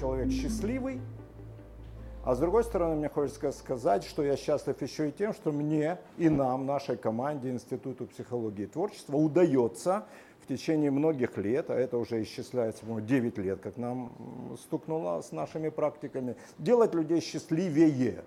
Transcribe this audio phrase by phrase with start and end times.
[0.00, 0.98] человек счастливый.
[2.24, 5.98] А с другой стороны, мне хочется сказать, что я счастлив еще и тем, что мне
[6.16, 10.06] и нам, нашей команде Институту психологии и творчества удается
[10.42, 14.12] в течение многих лет, а это уже исчисляется, по-моему, 9 лет, как нам
[14.62, 18.24] стукнуло с нашими практиками, делать людей счастливее.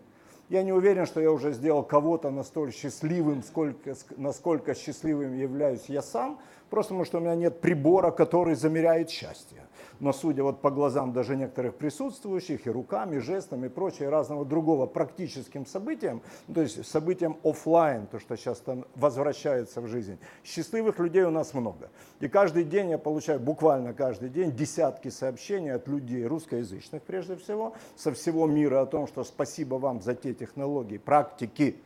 [0.49, 6.01] Я не уверен, что я уже сделал кого-то настолько счастливым, сколько, насколько счастливым являюсь я
[6.01, 9.63] сам, просто потому что у меня нет прибора, который замеряет счастье
[9.99, 14.85] но судя вот по глазам даже некоторых присутствующих, и руками, жестами, и прочее, разного другого
[14.85, 16.21] практическим событиям,
[16.53, 21.53] то есть событиям офлайн, то, что сейчас там возвращается в жизнь, счастливых людей у нас
[21.53, 21.89] много.
[22.19, 27.73] И каждый день я получаю, буквально каждый день, десятки сообщений от людей русскоязычных, прежде всего,
[27.95, 31.77] со всего мира о том, что спасибо вам за те технологии, практики,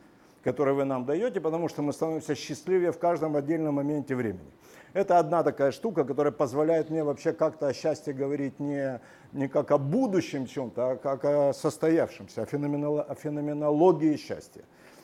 [0.44, 4.50] которые вы нам даете, потому что мы становимся счастливее в каждом отдельном моменте времени.
[4.98, 9.00] Это одна такая штука, которая позволяет мне вообще как-то о счастье говорить не,
[9.32, 14.64] не как о будущем чем-то, а как о состоявшемся, о, феноменол, о феноменологии счастья.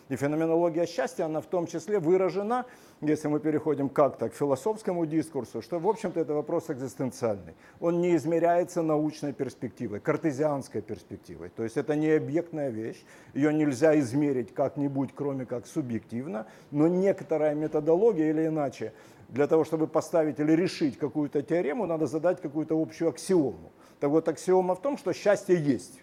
[0.09, 2.65] И феноменология счастья, она в том числе выражена,
[3.01, 7.53] если мы переходим как-то к философскому дискурсу, что, в общем-то, это вопрос экзистенциальный.
[7.79, 11.49] Он не измеряется научной перспективой, картезианской перспективой.
[11.49, 13.05] То есть это не объектная вещь,
[13.35, 18.91] ее нельзя измерить как-нибудь, кроме как субъективно, но некоторая методология или иначе
[19.33, 23.71] для того, чтобы поставить или решить какую-то теорему, надо задать какую-то общую аксиому.
[23.99, 26.01] Так вот, аксиома в том, что счастье есть.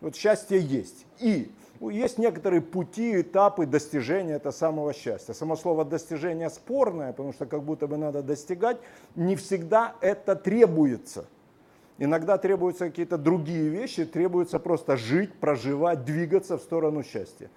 [0.00, 1.06] Вот счастье есть.
[1.20, 5.32] И есть некоторые пути, этапы достижения этого самого счастья.
[5.32, 8.78] Само слово достижение спорное, потому что как будто бы надо достигать.
[9.14, 11.26] Не всегда это требуется.
[11.98, 17.48] Иногда требуются какие-то другие вещи, требуется просто жить, проживать, двигаться в сторону счастья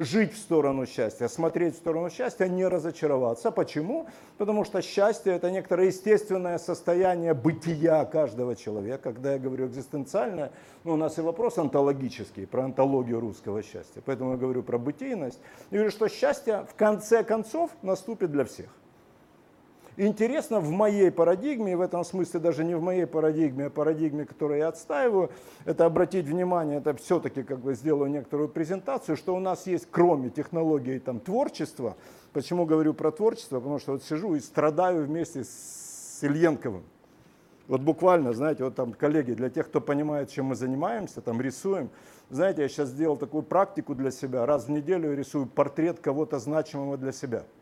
[0.00, 3.50] жить в сторону счастья, смотреть в сторону счастья, не разочароваться.
[3.50, 4.06] Почему?
[4.38, 9.12] Потому что счастье это некоторое естественное состояние бытия каждого человека.
[9.12, 10.52] Когда я говорю экзистенциальное,
[10.84, 14.02] ну, у нас и вопрос онтологический, про онтологию русского счастья.
[14.04, 15.38] Поэтому я говорю про бытийность.
[15.70, 18.68] И говорю, что счастье в конце концов наступит для всех.
[20.02, 24.60] Интересно, в моей парадигме, в этом смысле даже не в моей парадигме, а парадигме, которую
[24.60, 25.30] я отстаиваю,
[25.66, 30.30] это обратить внимание, это все-таки как бы сделаю некоторую презентацию, что у нас есть кроме
[30.30, 31.98] технологии там, творчества,
[32.32, 36.84] почему говорю про творчество, потому что вот сижу и страдаю вместе с Ильенковым.
[37.68, 41.90] Вот буквально, знаете, вот там, коллеги, для тех, кто понимает, чем мы занимаемся, там рисуем,
[42.30, 46.96] знаете, я сейчас сделал такую практику для себя, раз в неделю рисую портрет кого-то значимого
[46.96, 47.44] для себя–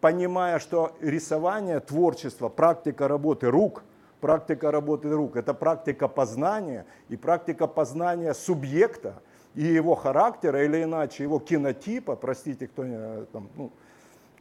[0.00, 3.82] понимая, что рисование, творчество, практика работы рук,
[4.20, 9.14] практика работы рук– это практика познания и практика познания субъекта
[9.54, 12.84] и его характера, или иначе его кинотипа, простите, кто,
[13.32, 13.72] там, ну,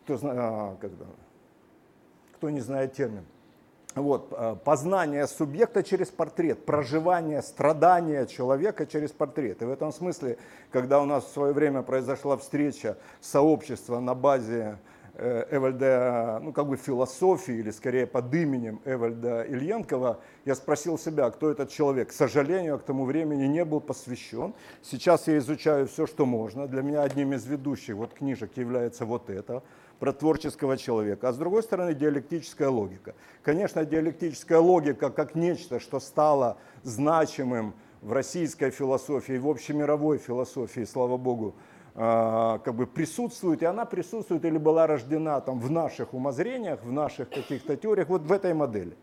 [0.04, 1.06] кто, а, когда,
[2.36, 3.26] кто не знает термин.
[3.96, 9.62] Вот, а, познание субъекта через портрет, проживание страдания человека через портрет.
[9.62, 10.38] И в этом смысле,
[10.72, 14.78] когда у нас в свое время произошла встреча сообщества на базе
[15.20, 21.52] Эвальда, ну как бы философии, или скорее под именем Эвальда Ильенкова, я спросил себя, кто
[21.52, 22.10] этот человек.
[22.10, 24.54] К сожалению, к тому времени не был посвящен.
[24.82, 26.68] Сейчас я изучаю все, что можно.
[26.68, 29.62] Для меня одним из ведущих вот книжек является вот это,
[30.00, 31.30] про творческого человека.
[31.30, 33.14] А с другой стороны, диалектическая логика.
[33.44, 41.18] Конечно, диалектическая логика как нечто, что стало значимым в российской философии, в общемировой философии, слава
[41.18, 46.84] богу, а, как бы присутствует, и она присутствует или была рождена там в наших умозрениях,
[46.84, 48.96] в наших каких-то теориях, вот в этой модели.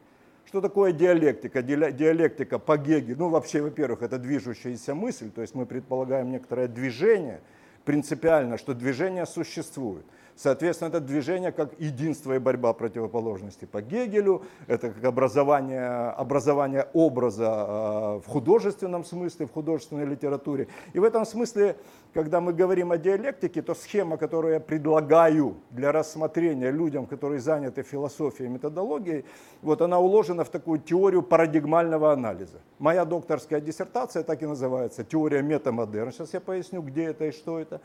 [0.47, 1.63] Что такое диалектика?
[1.63, 7.41] Диалектика по Гегелю, ну вообще, во-первых, это движущаяся мысль, то есть мы предполагаем некоторое движение,
[7.85, 10.07] принципиально, что движение существует.
[10.37, 17.47] Соответственно, это движение как единство и борьба противоположностей по Гегелю, это как образование, образование образа
[17.49, 20.69] а, в художественном смысле, в художественной литературе.
[20.93, 21.77] И в этом смысле,
[22.13, 27.83] когда мы говорим о диалектике, то схема, которую я предлагаю для рассмотрения людям, которые заняты
[27.83, 29.25] философией и методологией,
[29.63, 32.61] вот она уложена в такую теорию парадигмального анализа.
[32.79, 36.13] Моя докторская диссертация так и называется «Теория метамодерн».
[36.13, 37.81] Сейчас я поясню, где это и что это.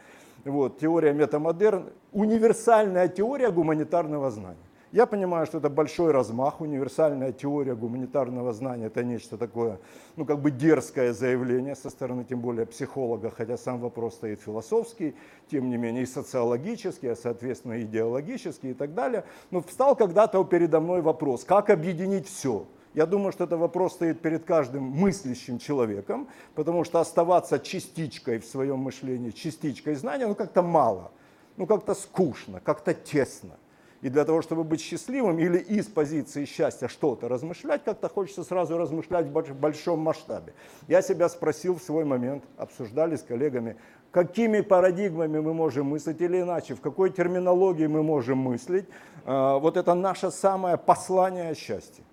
[0.45, 4.57] Вот, теория метамодерн, универсальная теория гуманитарного знания.
[4.91, 9.79] Я понимаю, что это большой размах, универсальная теория гуманитарного знания, это нечто такое,
[10.17, 15.15] ну как бы дерзкое заявление со стороны, тем более психолога, хотя сам вопрос стоит философский,
[15.49, 19.23] тем не менее и социологический, а соответственно идеологический и так далее.
[19.49, 24.21] Но встал когда-то передо мной вопрос, как объединить все– я думаю, что это вопрос стоит
[24.21, 30.61] перед каждым мыслящим человеком, потому что оставаться частичкой в своем мышлении, частичкой знания, ну как-то
[30.61, 31.11] мало,
[31.57, 33.57] ну как-то скучно, как-то тесно.
[34.01, 38.77] И для того, чтобы быть счастливым или из позиции счастья что-то размышлять, как-то хочется сразу
[38.77, 40.53] размышлять в большом масштабе.
[40.87, 43.77] Я себя спросил в свой момент, обсуждали с коллегами,
[44.09, 48.85] какими парадигмами мы можем мыслить или иначе, в какой терминологии мы можем мыслить.
[49.23, 52.03] А, вот это наше самое послание счастья.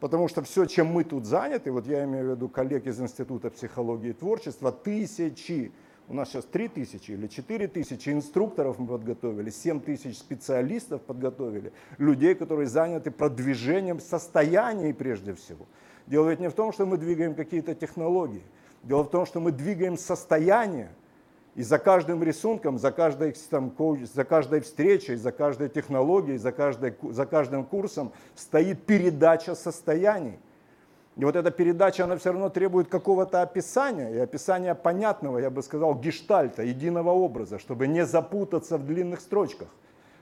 [0.00, 3.50] Потому что все, чем мы тут заняты, вот я имею в виду коллег из Института
[3.50, 5.72] психологии и творчества, тысячи
[6.08, 11.72] у нас сейчас 3 тысячи или 4 тысячи инструкторов мы подготовили, 7 тысяч специалистов подготовили,
[11.98, 15.66] людей, которые заняты продвижением состояний прежде всего.
[16.08, 18.42] Дело ведь не в том, что мы двигаем какие-то технологии.
[18.82, 20.90] Дело в том, что мы двигаем состояние.
[21.56, 23.74] И за каждым рисунком, за каждой, там,
[24.14, 30.38] за каждой встречей, за каждой технологией, за, каждой, за каждым курсом стоит передача состояний.
[31.16, 35.62] И вот эта передача, она все равно требует какого-то описания, и описания понятного, я бы
[35.62, 39.68] сказал, гештальта, единого образа, чтобы не запутаться в длинных строчках,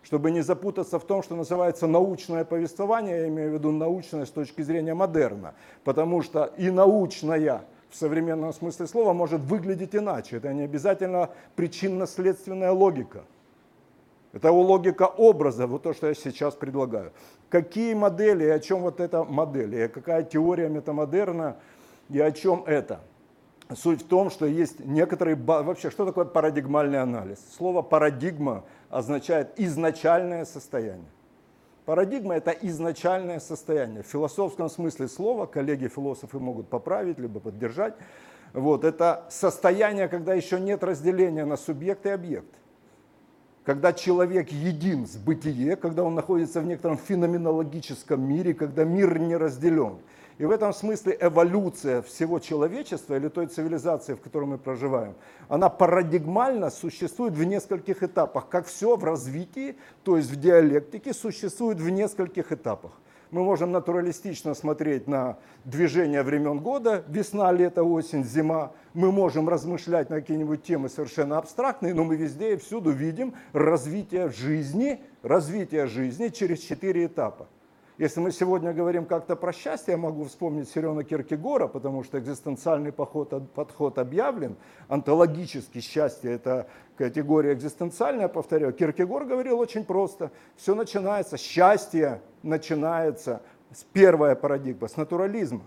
[0.02, 4.30] чтобы не запутаться в том, что называется научное повествование, я имею в виду научное с
[4.30, 5.54] точки зрения модерна,
[5.84, 10.36] потому что и научная в современном смысле слова может выглядеть иначе.
[10.36, 13.24] Это не обязательно причинно-следственная логика.
[14.32, 17.12] Это логика образа, вот то, что я сейчас предлагаю
[17.48, 21.56] какие модели и о чем вот эта модель, и какая теория метамодерна
[22.08, 23.00] и о чем это.
[23.74, 25.36] Суть в том, что есть некоторые...
[25.36, 27.38] Вообще, что такое парадигмальный анализ?
[27.54, 31.10] Слово парадигма означает изначальное состояние.
[31.88, 34.02] Парадигма– это изначальное состояние.
[34.02, 37.94] В философском смысле слова, коллеги-философы могут поправить, либо поддержать,
[38.52, 42.54] вот, это состояние, когда еще нет разделения на субъект и объект
[43.64, 49.36] когда человек един с бытие, когда он находится в некотором феноменологическом мире, когда мир не
[49.36, 49.98] разделен.
[50.38, 55.14] И в этом смысле эволюция всего человечества или той цивилизации, в которой мы проживаем,
[55.48, 61.80] она парадигмально существует в нескольких этапах, как все в развитии, то есть в диалектике, существует
[61.80, 62.92] в нескольких этапах.
[63.32, 68.72] Мы можем натуралистично смотреть на движение времен года, весна, лето, осень, зима.
[68.94, 74.30] Мы можем размышлять на какие-нибудь темы совершенно абстрактные, но мы везде и всюду видим развитие
[74.30, 77.48] жизни, развитие жизни через четыре этапа.
[77.98, 82.92] Если мы сегодня говорим как-то про счастье, я могу вспомнить Серена Киркегора, потому что экзистенциальный
[82.92, 84.54] подход, подход объявлен.
[84.86, 88.72] Онтологически счастье– это категория экзистенциальная, повторяю.
[88.72, 90.30] Киркегор говорил очень просто.
[90.54, 93.42] Все начинается, счастье начинается
[93.74, 95.64] с первой парадигмы, с натурализма.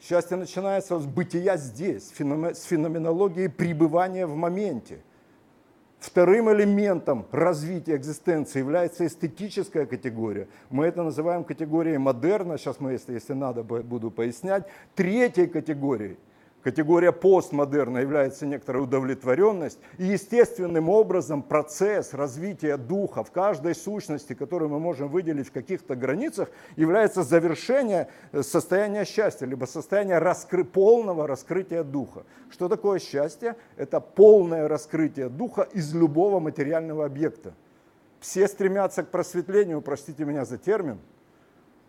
[0.00, 5.00] Счастье начинается с бытия здесь, с феноменологии пребывания в моменте–
[6.02, 10.48] Вторым элементом развития экзистенции является эстетическая категория.
[10.68, 14.64] Мы это называем категорией модерна, сейчас мы, если, если надо, буду пояснять.
[14.96, 16.18] Третьей категорией–
[16.62, 19.80] Категория постмодерна является некоторая удовлетворенность.
[19.98, 25.96] И естественным образом процесс развития духа в каждой сущности, которую мы можем выделить в каких-то
[25.96, 30.64] границах, является завершение э, состояния счастья, либо состояние раскры...
[30.64, 32.22] полного раскрытия духа.
[32.48, 33.56] Что такое счастье?
[33.76, 37.54] Это полное раскрытие духа из любого материального объекта.
[38.20, 41.00] Все стремятся к просветлению, простите меня за термин–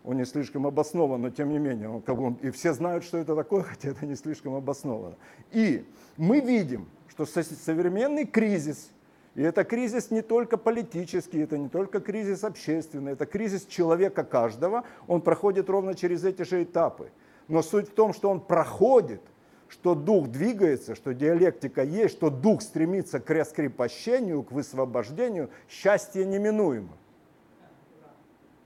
[0.03, 3.17] он не слишком обоснован, но тем не менее, он, как бы, и все знают, что
[3.17, 5.15] это такое, хотя это не слишком обосновано.
[5.51, 5.85] И
[6.17, 8.91] мы видим, что современный кризис,
[9.35, 14.83] и это кризис не только политический, это не только кризис общественный, это кризис человека каждого,
[15.07, 17.09] он проходит ровно через эти же этапы.
[17.47, 19.21] Но суть в том, что он проходит,
[19.69, 26.95] что дух двигается, что диалектика есть, что дух стремится к раскрепощению, к высвобождению, счастье неминуемо.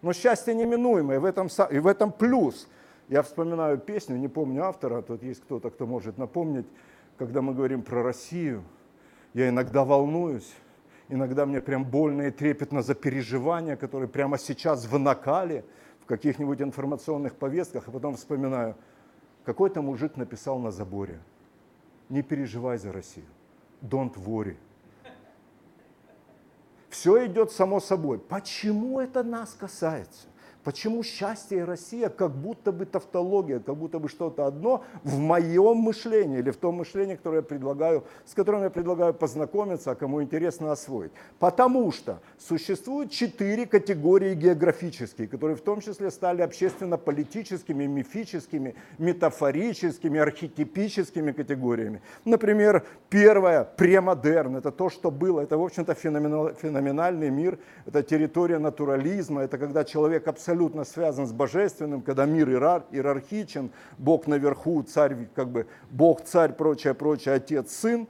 [0.01, 2.67] Но счастье неминуемо, и в этом, и в этом плюс.
[3.07, 6.67] Я вспоминаю песню, не помню автора, тут есть кто-то, кто может напомнить,
[7.17, 8.63] когда мы говорим про Россию,
[9.33, 10.53] я иногда волнуюсь,
[11.09, 15.63] иногда мне прям больно и трепетно за переживания, которые прямо сейчас в накале,
[16.01, 18.75] в каких-нибудь информационных повестках, а потом вспоминаю,
[19.45, 21.19] какой-то мужик написал на заборе,
[22.09, 23.25] не переживай за Россию,
[23.81, 24.57] don't worry,
[26.97, 28.17] все идет само собой.
[28.17, 30.25] Почему это нас касается?
[30.67, 35.77] Почему счастье и Россия как будто бы тавтология, как будто бы что-то одно в моем
[35.77, 40.21] мышлении или в том мышлении, которое я предлагаю, с которым я предлагаю познакомиться, а кому
[40.21, 41.13] интересно освоить.
[41.39, 51.31] Потому что существуют четыре категории географические, которые в том числе стали общественно-политическими, мифическими, метафорическими, архетипическими
[51.31, 52.01] категориями.
[52.25, 59.43] Например, первая– премодерн, это то, что было, это, в общем-то, феноменальный мир, это территория натурализма,
[59.43, 65.29] это когда человек абсолютно абсолютно связан с божественным, когда мир иерар, иерархичен, Бог наверху, царь,
[65.35, 68.07] как бы Бог, царь, прочее, прочее, отец, сын.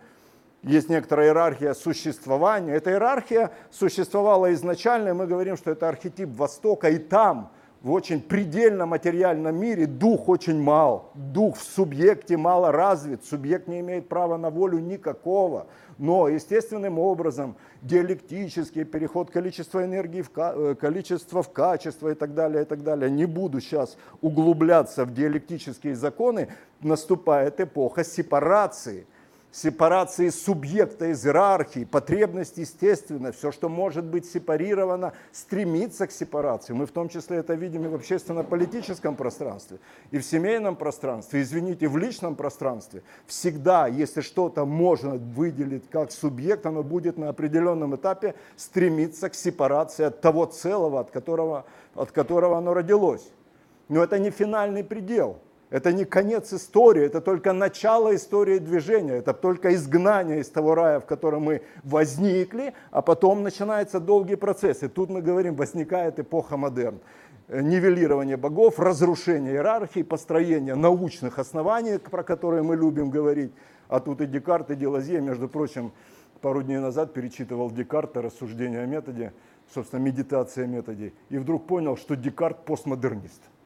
[0.63, 2.73] есть некоторая иерархия существования.
[2.73, 7.51] Эта иерархия существовала изначально, и мы говорим, что это архетип Востока, и там,
[7.81, 13.79] в очень предельно материальном мире, дух очень мал, дух в субъекте мало развит, субъект не
[13.81, 15.67] имеет права на волю никакого.
[15.97, 22.63] Но естественным образом диалектический переход количества энергии в э, количество в качество и так далее,
[22.63, 23.09] и так далее.
[23.09, 26.49] Не буду сейчас углубляться в диалектические законы.
[26.81, 29.07] Наступает эпоха сепарации–
[29.51, 36.73] сепарации субъекта из иерархии, потребность естественно, все, что может быть сепарировано, стремится к сепарации.
[36.73, 39.79] Мы в том числе это видим и в общественно-политическом пространстве,
[40.11, 43.03] и в семейном пространстве, извините, в личном пространстве.
[43.25, 50.05] Всегда, если что-то можно выделить как субъект, оно будет на определенном этапе стремиться к сепарации
[50.05, 53.27] от того целого, от которого, от которого оно родилось.
[53.89, 55.39] Но это не финальный предел–
[55.69, 60.99] это не конец истории, это только начало истории движения, это только изгнание из того рая,
[61.01, 64.83] в котором мы возникли, а потом начинается долгий процесс.
[64.83, 66.99] И тут мы говорим, возникает эпоха модерн.
[67.49, 73.51] Нивелирование богов, разрушение иерархии, построение научных оснований, про которые мы любим говорить.
[73.89, 75.91] А тут и Декарт, и Делазье, между прочим,
[76.41, 79.33] пару дней назад перечитывал Декарта рассуждения о методе,
[79.73, 83.41] собственно, медитация о методе, и вдруг понял, что Декарт постмодернист–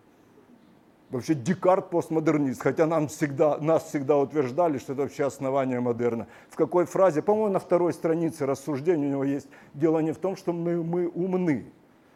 [1.11, 6.27] Вообще Декарт постмодернист, хотя нам всегда, нас всегда утверждали, что это вообще основание модерна.
[6.49, 10.37] В какой фразе, по-моему, на второй странице рассуждения у него есть, дело не в том,
[10.37, 11.65] что мы, мы умны,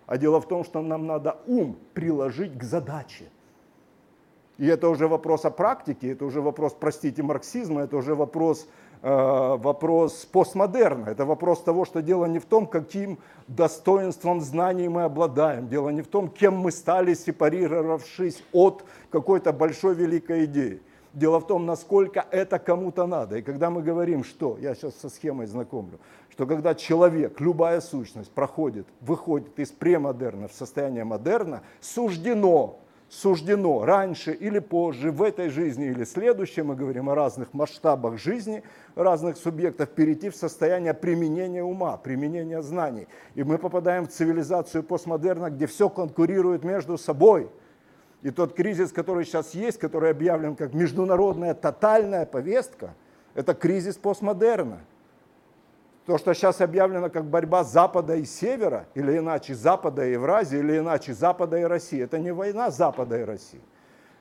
[0.06, 3.26] а дело в том, что нам надо ум приложить к задаче.
[4.58, 8.66] И это уже вопрос о практике, это уже вопрос, простите, марксизма, это уже вопрос
[9.06, 11.10] вопрос постмодерна.
[11.10, 15.68] Это вопрос того, что дело не в том, каким достоинством знаний мы обладаем.
[15.68, 20.82] Дело не в том, кем мы стали, сепарировавшись от какой-то большой великой идеи.
[21.14, 23.38] Дело в том, насколько это кому-то надо.
[23.38, 26.00] И когда мы говорим, что, я сейчас со схемой знакомлю,
[26.32, 34.34] что когда человек, любая сущность проходит, выходит из премодерна в состояние модерна, суждено суждено раньше
[34.34, 38.64] или позже, в этой жизни или следующей, мы говорим о разных масштабах жизни,
[38.96, 43.08] разных субъектов, перейти в состояние применения ума, применения знаний.
[43.36, 47.50] И мы попадаем в цивилизацию постмодерна, где все конкурирует между собой.
[48.22, 52.96] И тот кризис, который сейчас есть, который объявлен как международная тотальная повестка,
[53.36, 54.80] это кризис постмодерна.
[56.06, 60.78] То, что сейчас объявлено как борьба Запада и Севера, или иначе Запада и Евразии, или
[60.78, 63.62] иначе Запада и России, это не война Запада и России.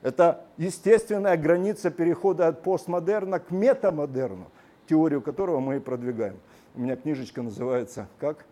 [0.01, 4.47] Это естественная граница перехода от постмодерна к метамодерну,
[4.87, 6.37] теорию которого мы и продвигаем.
[6.75, 8.45] У меня книжечка называется как?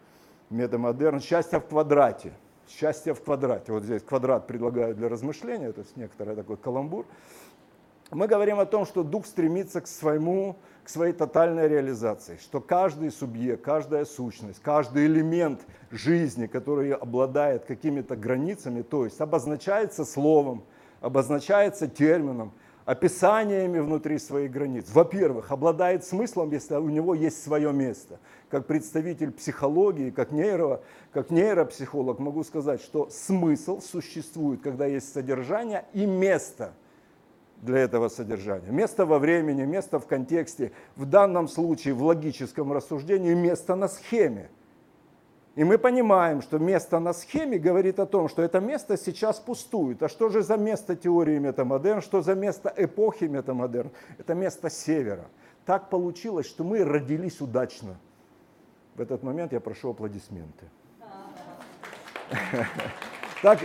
[0.49, 1.19] Метамодерн.
[1.19, 2.33] Счастье в квадрате.
[2.67, 3.71] Счастье в квадрате.
[3.71, 7.05] Вот здесь квадрат предлагаю для размышления, это некоторый такой каламбур.
[8.11, 13.09] Мы говорим о том, что дух стремится к своему к своей тотальной реализации, что каждый
[13.09, 20.63] субъект, каждая сущность, каждый элемент жизни, который обладает какими-то границами, то есть обозначается словом,
[20.99, 22.51] обозначается термином,
[22.85, 24.87] описаниями внутри своих границ.
[24.91, 28.19] Во-первых, обладает смыслом, если у него есть свое место.
[28.49, 30.81] Как представитель психологии, как, нейро,
[31.13, 36.73] как нейропсихолог могу сказать, что смысл существует, когда есть содержание и место–
[37.63, 38.69] для этого содержания.
[38.69, 44.49] Место во времени, место в контексте, в данном случае в логическом рассуждении место на схеме.
[45.55, 50.01] И мы понимаем, что место на схеме говорит о том, что это место сейчас пустует.
[50.03, 53.91] А что же за место теории метамодерн, что за место эпохи метамодерн?
[54.17, 55.25] Это место севера.
[55.65, 57.97] Так получилось, что мы родились удачно.
[58.95, 60.65] В этот момент я прошу аплодисменты.
[63.41, 63.59] Так,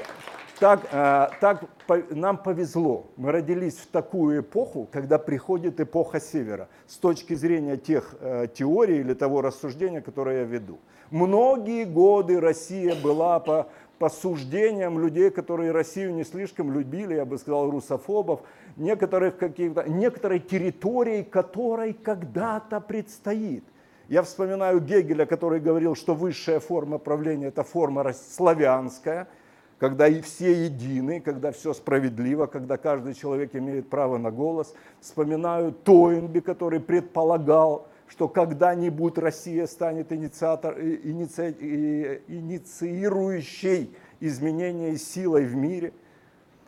[0.61, 1.65] так, э, так
[2.11, 3.07] нам повезло.
[3.17, 8.99] Мы родились в такую эпоху, когда приходит эпоха Севера, с точки зрения тех э, теорий
[8.99, 10.79] или того рассуждения, которое я веду.
[11.11, 17.39] Многие годы Россия была по, по суждениям людей, которые Россию не слишком любили, я бы
[17.39, 18.41] сказал, русофобов,
[18.77, 23.65] некоторых каких-то, некоторой территории, которой когда-то предстоит.
[24.09, 29.29] Я вспоминаю Гегеля, который говорил, что высшая форма правления– это форма славянская–
[29.79, 34.75] когда и все едины, когда все справедливо, когда каждый человек имеет право на голос.
[35.01, 45.93] Вспоминаю Тойнби, который предполагал, что когда-нибудь Россия станет инициатор, иници, инициирующей изменения силой в мире.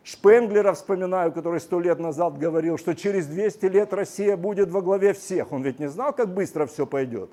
[0.05, 5.15] Шпенглера вспоминаю, который сто лет назад говорил, что через 200 лет Россия будет во главе
[5.15, 5.53] всех.
[5.53, 7.31] Он ведь не знал, как быстро все пойдет.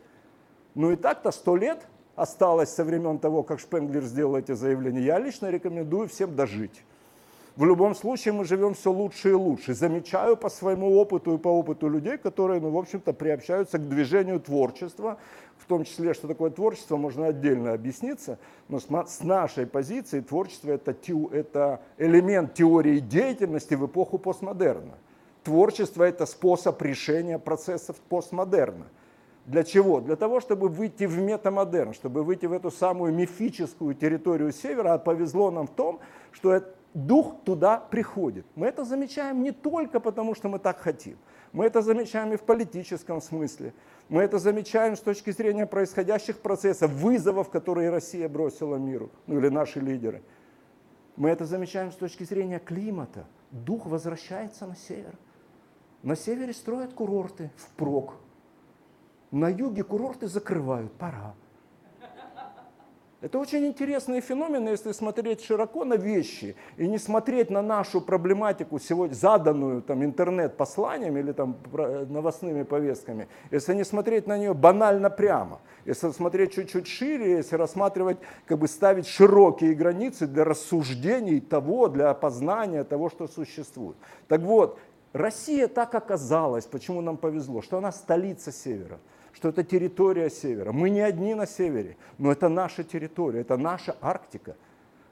[0.73, 1.85] Ну и так-то сто лет–
[2.17, 6.83] осталось со времен того, как Шпенглер сделал эти заявления, я лично рекомендую всем дожить.
[7.55, 9.73] В любом случае мы живем все лучше и лучше.
[9.73, 14.39] Замечаю по своему опыту и по опыту людей, которые, ну, в общем-то, приобщаются к движению
[14.39, 15.17] творчества,
[15.57, 20.95] в том числе, что такое творчество, можно отдельно объясниться, но с нашей позиции творчество это,
[21.31, 24.93] это элемент теории деятельности в эпоху постмодерна.
[25.43, 28.85] Творчество это способ решения процессов постмодерна.
[29.47, 30.01] Для чего?
[30.01, 34.93] Для того, чтобы выйти в метамодерн, чтобы выйти в эту самую мифическую территорию Севера.
[34.93, 36.01] А повезло нам в том,
[36.33, 36.61] что
[36.93, 38.45] дух туда приходит.
[38.55, 41.17] Мы это замечаем не только потому, что мы так хотим.
[41.53, 43.73] Мы это замечаем и в политическом смысле.
[44.09, 49.47] Мы это замечаем с точки зрения происходящих процессов, вызовов, которые Россия бросила миру, ну или
[49.47, 50.23] наши лидеры.
[51.15, 53.25] Мы это замечаем с точки зрения климата.
[53.51, 55.17] Дух возвращается на север.
[56.03, 58.15] На севере строят курорты впрок.
[59.31, 61.33] На юге курорты закрывают, пора.
[63.19, 68.77] Это очень интересные феномены, если смотреть широко на вещи и не смотреть на нашу проблематику,
[68.77, 71.57] сегодня заданную там, интернет-посланиями или там,
[72.09, 78.19] новостными повестками, если не смотреть на нее банально прямо, если смотреть чуть-чуть шире, если рассматривать,
[78.45, 83.97] как бы ставить широкие границы для рассуждений того, для опознания того, что существует.
[84.27, 84.77] Так вот,
[85.13, 88.99] Россия так оказалась, почему нам повезло, что она столица Севера
[89.37, 90.71] что это территория севера.
[90.71, 94.55] Мы не одни на севере, но это наша территория, это наша Арктика.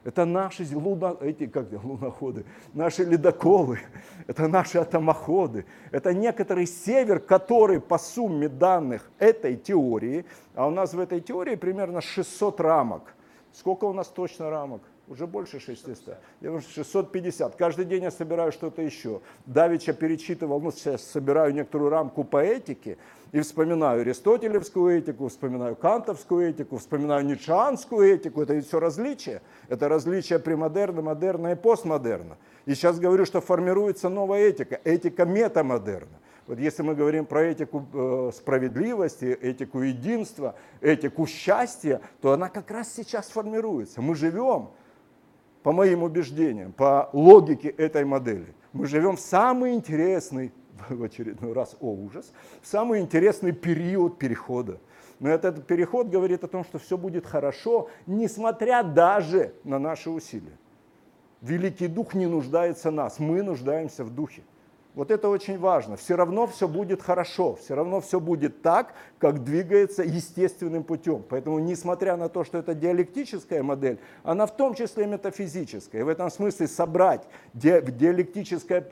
[0.02, 3.78] Это наши луно, эти, как луноходы, наши ледоколы,
[4.26, 5.64] это наши атомоходы.
[5.92, 11.54] Это некоторый север, который по сумме данных этой теории, а у нас в этой теории
[11.54, 13.14] примерно 600 рамок.
[13.52, 14.82] Сколько у нас точно рамок?
[15.08, 16.18] уже больше 600.
[16.40, 17.56] Я думаю, 650.
[17.56, 19.20] Каждый день я собираю что-то еще.
[19.46, 22.98] Давича перечитывал, ну сейчас собираю некоторую рамку по этике
[23.32, 28.42] и вспоминаю аристотелевскую этику, вспоминаю кантовскую этику, вспоминаю ницшеанскую этику.
[28.42, 29.42] Это все различия.
[29.68, 32.38] Это различия премодерна, модерна и постмодерна.
[32.66, 36.18] И сейчас говорю, что формируется новая этика, этика метамодерна.
[36.46, 42.70] Вот если мы говорим про этику э, справедливости, этику единства, этику счастья, то она как
[42.70, 44.00] раз сейчас формируется.
[44.00, 44.68] Мы живем
[45.64, 50.52] по моим убеждениям, по логике этой модели, мы живем в самый интересный,
[50.88, 54.78] в очередной раз, о ужас, в самый интересный период перехода.
[55.18, 60.58] Но этот переход говорит о том, что все будет хорошо, несмотря даже на наши усилия.
[61.40, 64.42] Великий Дух не нуждается в нас, мы нуждаемся в Духе.
[64.96, 65.96] Вот это очень важно.
[65.96, 71.22] Все равно все будет хорошо, все равно все будет так, как двигается естественным путем.
[71.28, 76.00] Поэтому, несмотря на то, что это диалектическая модель, она в том числе метафизическая.
[76.00, 78.88] И в этом смысле собрать диалектическое,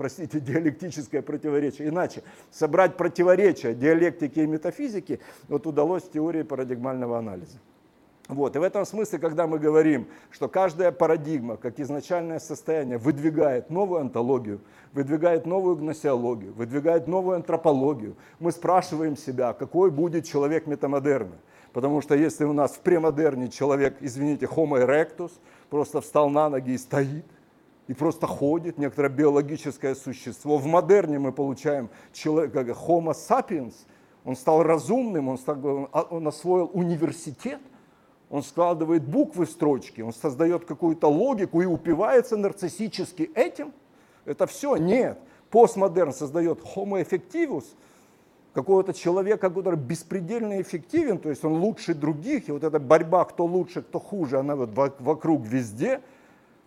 [0.00, 7.58] простите, диалектическое противоречие, иначе собрать противоречия диалектики и метафизики, вот удалось теории парадигмального анализа.
[8.26, 8.56] Вот.
[8.56, 14.00] И в этом смысле, когда мы говорим, что каждая парадигма, как изначальное состояние, выдвигает новую
[14.00, 14.62] антологию,
[14.94, 21.36] выдвигает новую гносеологию, выдвигает новую антропологию, мы спрашиваем себя, какой будет человек метамодерна.
[21.74, 25.32] Потому что если у нас в премодерне человек, извините, homo erectus,
[25.68, 27.26] просто встал на ноги и стоит,
[27.90, 30.58] и просто ходит, некоторое биологическое существо.
[30.58, 33.74] В модерне мы получаем человека, homo sapiens,
[34.24, 37.58] он стал разумным, он, стал, он освоил университет,
[38.28, 43.72] он складывает буквы в строчки, он создает какую-то логику и упивается нарциссически этим.
[44.24, 45.18] Это все нет.
[45.50, 47.64] Постмодерн создает homo effectivus,
[48.52, 53.46] какого-то человека, который беспредельно эффективен, то есть он лучше других, и вот эта борьба, кто
[53.46, 56.02] лучше, кто хуже, она вот вокруг везде–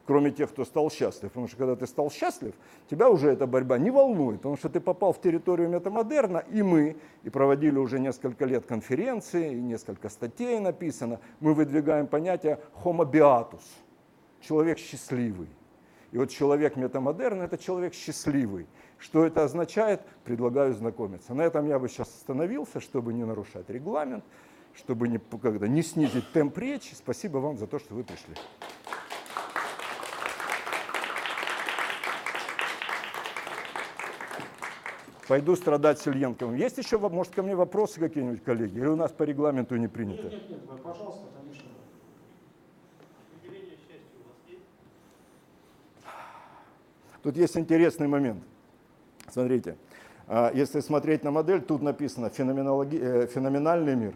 [0.06, 1.30] кроме тех, кто стал счастлив.
[1.30, 2.54] Потому что когда ты стал счастлив,
[2.90, 6.98] тебя уже эта борьба не волнует, потому что ты попал в территорию метамодерна, и мы,
[7.24, 13.64] и проводили уже несколько лет конференции, и несколько статей написано, мы выдвигаем понятие homo beatus,
[14.42, 15.48] человек счастливый.
[16.12, 18.68] И вот человек метамодерна– это человек счастливый.
[19.00, 20.02] Что это означает?
[20.24, 21.34] Предлагаю знакомиться.
[21.34, 24.24] На этом я бы сейчас остановился, чтобы не нарушать регламент,
[24.76, 26.94] чтобы не, когда, не снизить темп речи.
[26.94, 28.36] Спасибо вам за то, что вы пришли.
[35.28, 36.56] Пойду страдать с Ильенковым.
[36.56, 38.78] Есть еще, может, ко мне вопросы какие-нибудь, коллеги?
[38.78, 40.24] Или у нас по регламенту не принято?
[40.24, 41.70] Нет, нет, нет, пожалуйста, конечно.
[47.22, 48.44] Тут есть интересный момент.
[49.30, 49.78] Смотрите,
[50.28, 53.00] а, если смотреть на модель, тут написано феноменологи...
[53.02, 54.16] Э, феноменальный мир,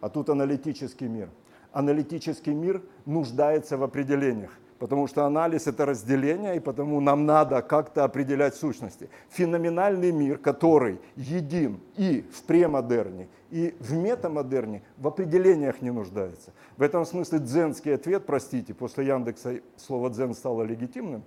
[0.00, 1.30] а тут аналитический мир.
[1.72, 4.50] аналитический мир нуждается в определениях.
[4.80, 9.10] Потому что анализ это разделение, и потому нам надо как-то определять сущности.
[9.28, 16.54] Феноменальный мир, который един и в премодерне, и в метамодерне, в определениях не нуждается.
[16.78, 21.24] В этом смысле дзенский ответ, простите, после Яндекса слово дзен стало легитимным,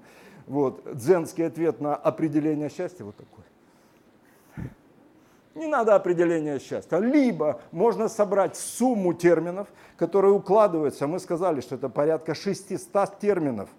[0.48, 3.44] вот, дзенский ответ на определение счастья вот такой.
[5.56, 6.98] Не надо определения счастья.
[6.98, 11.06] Либо можно собрать сумму терминов, которые укладываются.
[11.06, 13.70] Мы сказали, что это порядка 600 терминов.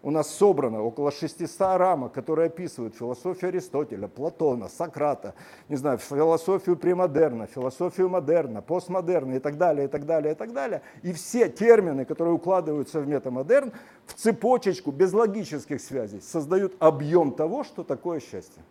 [0.00, 5.34] У нас собрано около 600 рамок, которые описывают философию Аристотеля, Платона, Сократа,
[5.68, 10.52] не знаю, философию премодерна, философию модерна, постмодерна и так далее, и так далее, и так
[10.52, 10.82] далее.
[11.02, 13.72] И все термины, которые укладываются в метамодерн,
[14.06, 18.62] в цепочечку без логических связей, создают объем того, что такое счастье.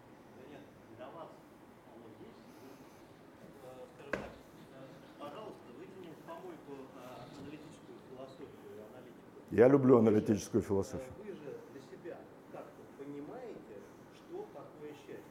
[9.51, 11.07] Я люблю аналитическую философию.
[11.23, 11.39] Вы же
[11.71, 12.17] для себя
[12.51, 13.79] как-то понимаете,
[14.15, 15.23] что такое счастье?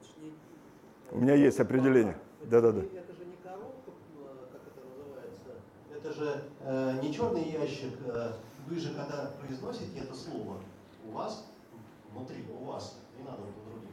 [0.00, 2.16] Это не- У меня есть определение.
[2.42, 2.80] Это Да-да-да.
[2.82, 5.52] Это же не коробка, э, как это называется,
[5.92, 7.94] это же э, не черный ящик.
[8.06, 8.32] э,
[8.68, 10.56] Вы же, когда произносите это слово,
[11.06, 11.44] у вас
[12.12, 13.90] внутри, у вас, не надо у других,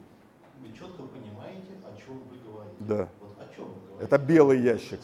[0.62, 2.76] вы четко понимаете, о чем вы говорите.
[2.80, 3.10] Да.
[3.20, 4.06] Вот о чем вы говорите.
[4.06, 5.00] Это белый ящик.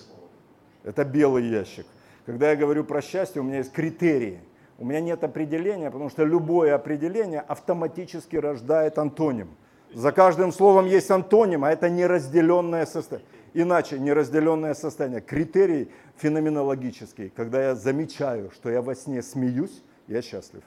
[0.83, 1.85] Это белый ящик.
[2.25, 4.39] Когда я говорю про счастье, у меня есть критерии.
[4.79, 9.49] У меня нет определения, потому что любое определение автоматически рождает антоним.
[9.93, 13.27] За каждым словом есть антоним, а это неразделенное состояние.
[13.53, 15.21] Иначе неразделенное состояние.
[15.21, 17.29] Критерий феноменологический.
[17.29, 20.61] Когда я замечаю, что я во сне смеюсь, я счастлив.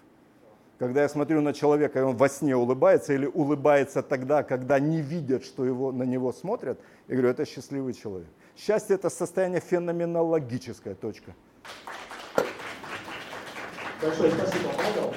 [0.78, 5.02] Когда я смотрю на человека, и он во сне улыбается, или улыбается тогда, когда не
[5.02, 8.30] видят, что его, на него смотрят, я говорю, это счастливый человек.
[8.56, 11.34] Счастье– это состояние феноменологическая точка.
[14.00, 14.32] Das ist 兆
[14.96, 15.12] 头